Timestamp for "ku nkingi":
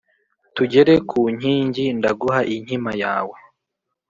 1.09-1.85